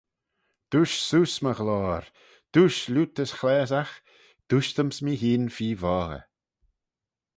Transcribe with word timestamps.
"Dooisht 0.71 1.01
seose, 1.07 1.39
my 1.43 1.53
ghloyr; 1.59 2.03
dooisht 2.53 2.85
lute 2.93 3.19
as 3.23 3.31
chlaasagh: 3.39 3.93
dooisht-yms 4.49 4.97
mee 5.05 5.19
hene 5.21 5.49
feer 5.57 5.77
voghey." 5.81 6.23